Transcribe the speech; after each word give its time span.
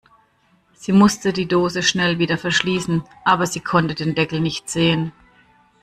Sie 0.73 0.93
musste 0.93 1.31
die 1.31 1.47
Dose 1.47 1.83
schnell 1.83 2.17
wieder 2.17 2.39
verschließen, 2.39 3.03
aber 3.23 3.45
sie 3.45 3.59
konnte 3.59 3.93
den 3.93 4.15
Deckel 4.15 4.39
nicht 4.39 4.67
sehen. 4.67 5.11